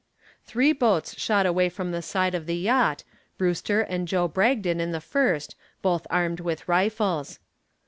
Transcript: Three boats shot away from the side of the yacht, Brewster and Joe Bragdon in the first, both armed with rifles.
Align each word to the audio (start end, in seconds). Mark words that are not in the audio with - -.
Three 0.47 0.73
boats 0.73 1.15
shot 1.21 1.45
away 1.45 1.69
from 1.69 1.91
the 1.91 2.01
side 2.01 2.33
of 2.33 2.47
the 2.47 2.55
yacht, 2.57 3.03
Brewster 3.37 3.81
and 3.81 4.07
Joe 4.07 4.27
Bragdon 4.27 4.79
in 4.79 4.89
the 4.93 4.99
first, 4.99 5.55
both 5.83 6.07
armed 6.09 6.39
with 6.39 6.67
rifles. 6.67 7.37